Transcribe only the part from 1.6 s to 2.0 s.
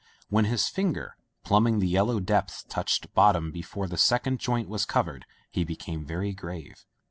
the